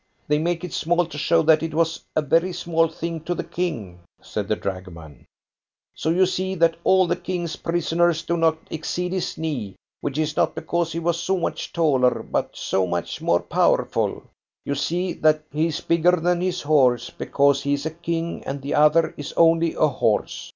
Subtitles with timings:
[0.27, 3.43] "They make it small to show that it was a very small thing to the
[3.43, 5.27] King," said the dragoman.
[5.93, 10.35] "So you see that all the King's prisoners do not exceed his knee which is
[10.35, 14.23] not because he was so much taller, but so much more powerful.
[14.65, 18.59] You see that he is bigger than his horse, because he is a king and
[18.59, 20.49] the other is only a horse.